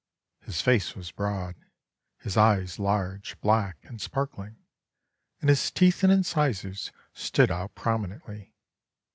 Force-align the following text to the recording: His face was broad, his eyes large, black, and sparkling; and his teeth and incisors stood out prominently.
His 0.39 0.61
face 0.61 0.95
was 0.95 1.11
broad, 1.11 1.53
his 2.17 2.35
eyes 2.35 2.79
large, 2.79 3.39
black, 3.39 3.77
and 3.83 4.01
sparkling; 4.01 4.57
and 5.41 5.47
his 5.47 5.69
teeth 5.69 6.03
and 6.03 6.11
incisors 6.11 6.91
stood 7.13 7.51
out 7.51 7.75
prominently. 7.75 8.55